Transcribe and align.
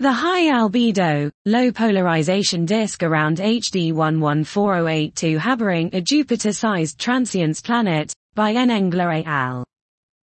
The 0.00 0.12
high 0.12 0.44
albedo, 0.44 1.28
low 1.44 1.72
polarization 1.72 2.64
disk 2.64 3.02
around 3.02 3.38
HD 3.38 3.92
114082 3.92 5.40
harboring 5.40 5.90
a 5.92 6.00
Jupiter-sized 6.00 7.00
transiting 7.00 7.60
planet, 7.64 8.12
by 8.36 8.52
N. 8.52 8.70
Engler 8.70 9.10
et 9.10 9.26
al. 9.26 9.64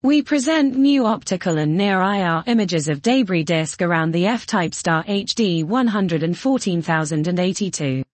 We 0.04 0.22
present 0.22 0.76
new 0.76 1.04
optical 1.04 1.58
and 1.58 1.76
near-IR 1.76 2.44
images 2.46 2.86
of 2.86 3.02
debris 3.02 3.42
disk 3.42 3.82
around 3.82 4.12
the 4.12 4.26
F-type 4.26 4.72
star 4.72 5.02
HD 5.02 5.64
114082. 5.64 8.04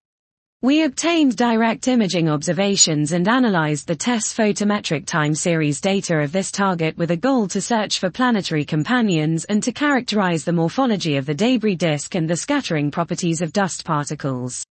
We 0.63 0.83
obtained 0.83 1.35
direct 1.35 1.89
imaging 1.89 2.29
observations 2.29 3.11
and 3.11 3.27
analyzed 3.27 3.85
the 3.85 3.97
TESS 3.97 4.33
photometric 4.33 5.05
time 5.05 5.35
series 5.35 5.81
data 5.81 6.19
of 6.19 6.31
this 6.31 6.51
target 6.51 6.97
with 6.97 7.11
a 7.11 7.17
goal 7.17 7.49
to 7.49 7.59
search 7.59 7.99
for 7.99 8.09
planetary 8.09 8.63
companions 8.63 9.43
and 9.43 9.61
to 9.61 9.73
characterize 9.73 10.45
the 10.45 10.53
morphology 10.53 11.17
of 11.17 11.25
the 11.25 11.33
debris 11.33 11.75
disk 11.75 12.15
and 12.15 12.29
the 12.29 12.37
scattering 12.37 12.91
properties 12.91 13.41
of 13.41 13.51
dust 13.51 13.83
particles. 13.83 14.63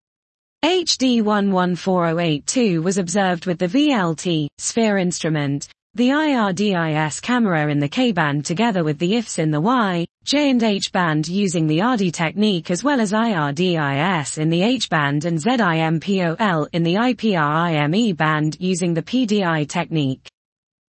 HD 0.63 1.21
114082 1.21 2.81
was 2.81 2.97
observed 2.97 3.45
with 3.45 3.59
the 3.59 3.67
VLT, 3.67 4.47
sphere 4.59 4.97
instrument, 4.97 5.67
the 5.93 6.07
IRDIS 6.07 7.21
camera 7.21 7.69
in 7.69 7.79
the 7.79 7.89
K-band 7.89 8.45
together 8.45 8.81
with 8.81 8.97
the 8.97 9.17
IFS 9.17 9.39
in 9.39 9.51
the 9.51 9.59
Y, 9.59 10.05
J 10.23 10.49
and 10.49 10.63
H 10.63 10.89
band 10.93 11.27
using 11.27 11.67
the 11.67 11.81
ADI 11.81 12.11
technique 12.11 12.71
as 12.71 12.81
well 12.81 13.01
as 13.01 13.11
IRDIS 13.11 14.37
in 14.37 14.49
the 14.49 14.61
H 14.61 14.89
band 14.89 15.25
and 15.25 15.37
ZIMPOL 15.37 16.69
in 16.71 16.83
the 16.83 16.95
IPRIME 16.95 18.15
band 18.15 18.55
using 18.61 18.93
the 18.93 19.03
PDI 19.03 19.67
technique. 19.67 20.29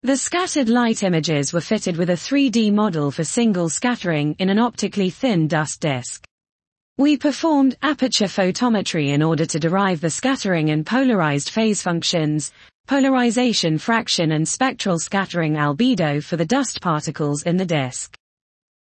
The 0.03 0.15
scattered 0.15 0.69
light 0.69 1.01
images 1.01 1.53
were 1.53 1.61
fitted 1.61 1.97
with 1.97 2.11
a 2.11 2.13
3D 2.13 2.71
model 2.71 3.09
for 3.09 3.23
single 3.23 3.69
scattering 3.69 4.35
in 4.37 4.49
an 4.49 4.59
optically 4.59 5.09
thin 5.09 5.47
dust 5.47 5.81
disk. 5.81 6.23
We 6.99 7.17
performed 7.17 7.75
aperture 7.81 8.25
photometry 8.25 9.07
in 9.07 9.23
order 9.23 9.47
to 9.47 9.59
derive 9.59 9.99
the 9.99 10.11
scattering 10.11 10.69
and 10.69 10.85
polarized 10.85 11.49
phase 11.49 11.81
functions, 11.81 12.51
polarization 12.85 13.79
fraction 13.79 14.33
and 14.33 14.47
spectral 14.47 14.99
scattering 14.99 15.55
albedo 15.55 16.23
for 16.23 16.37
the 16.37 16.45
dust 16.45 16.81
particles 16.81 17.41
in 17.43 17.57
the 17.57 17.65
disk. 17.65 18.15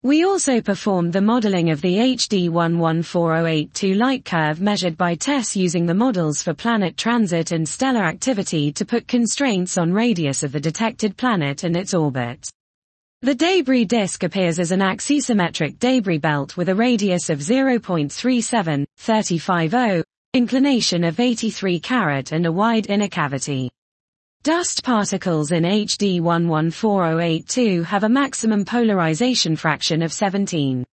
We 0.04 0.26
also 0.26 0.62
performed 0.62 1.14
the 1.14 1.22
modeling 1.22 1.70
of 1.70 1.80
the 1.82 1.98
HD 1.98 2.50
114082 2.50 3.94
light 3.94 4.26
curve 4.26 4.60
measured 4.60 4.98
by 4.98 5.14
TESS 5.14 5.56
using 5.56 5.86
the 5.86 5.94
models 5.94 6.42
for 6.42 6.56
planet 6.56 6.98
transit 6.98 7.52
and 7.52 7.70
stellar 7.70 8.04
activity 8.04 8.72
to 8.72 8.84
put 8.84 9.08
constraints 9.08 9.78
on 9.78 9.94
radius 9.94 10.42
of 10.42 10.54
the 10.54 10.60
detected 10.60 11.18
planet 11.18 11.64
and 11.64 11.78
its 11.78 11.94
orbit. 11.94 12.50
The 13.22 13.36
debris 13.36 13.86
disk 13.86 14.24
appears 14.24 14.58
as 14.58 14.72
an 14.72 14.80
axisymmetric 14.80 15.78
debris 15.78 16.18
belt 16.18 16.58
with 16.58 16.70
a 16.70 16.76
radius 16.76 17.30
of 17.30 17.38
0.37, 17.38 18.86
35 18.98 20.04
inclination 20.34 21.04
of 21.04 21.20
83 21.20 21.80
carat 21.80 22.32
and 22.32 22.48
a 22.48 22.52
wide 22.52 22.90
inner 22.90 23.08
cavity. 23.08 23.70
Dust 24.44 24.84
particles 24.84 25.52
in 25.52 25.62
HD 25.62 26.20
114082 26.20 27.84
have 27.84 28.04
a 28.04 28.10
maximum 28.10 28.66
polarization 28.66 29.56
fraction 29.56 30.02
of 30.02 30.12
17. 30.12 30.84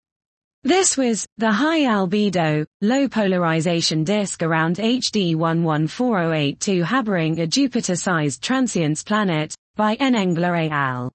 This 0.65 0.99
was 0.99 1.27
the 1.39 1.51
high 1.51 1.85
albedo, 1.85 2.67
low 2.83 3.09
polarization 3.09 4.05
disk 4.05 4.43
around 4.43 4.77
HD 4.77 5.35
114082 5.35 6.85
harboring 6.85 7.41
a 7.41 7.47
Jupiter-sized 7.47 8.43
transiting 8.43 9.03
planet 9.07 9.55
by 9.77 9.95
N. 9.95 10.15
Engler 10.15 10.55
et 10.55 10.71
al. 10.71 11.11